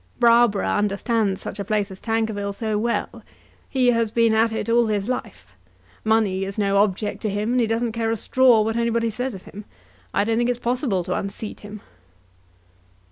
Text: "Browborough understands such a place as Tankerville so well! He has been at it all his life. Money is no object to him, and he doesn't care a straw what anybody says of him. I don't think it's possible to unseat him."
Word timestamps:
"Browborough 0.19 0.77
understands 0.79 1.39
such 1.41 1.59
a 1.59 1.63
place 1.63 1.91
as 1.91 1.99
Tankerville 1.99 2.53
so 2.55 2.75
well! 2.75 3.21
He 3.69 3.89
has 3.89 4.09
been 4.09 4.33
at 4.33 4.51
it 4.51 4.67
all 4.67 4.87
his 4.87 5.07
life. 5.07 5.53
Money 6.03 6.43
is 6.43 6.57
no 6.57 6.77
object 6.77 7.21
to 7.21 7.29
him, 7.29 7.51
and 7.51 7.59
he 7.61 7.67
doesn't 7.67 7.91
care 7.91 8.09
a 8.09 8.17
straw 8.17 8.63
what 8.63 8.77
anybody 8.77 9.11
says 9.11 9.35
of 9.35 9.43
him. 9.43 9.63
I 10.11 10.23
don't 10.23 10.37
think 10.39 10.49
it's 10.49 10.57
possible 10.57 11.03
to 11.03 11.13
unseat 11.15 11.59
him." 11.59 11.81